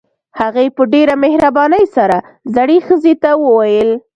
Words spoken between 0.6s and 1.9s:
په ډېره مهربانۍ